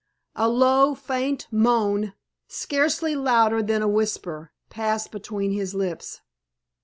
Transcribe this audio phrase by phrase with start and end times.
[0.35, 2.15] A low, faint moan,
[2.47, 6.21] scarcely louder than a whisper, passed between his lips.